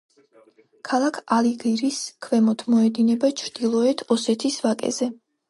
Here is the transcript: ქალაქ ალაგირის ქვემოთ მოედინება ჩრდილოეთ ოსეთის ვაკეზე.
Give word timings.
ქალაქ 0.87 1.19
ალაგირის 1.35 1.99
ქვემოთ 2.29 2.65
მოედინება 2.77 3.31
ჩრდილოეთ 3.43 4.03
ოსეთის 4.19 4.61
ვაკეზე. 4.67 5.13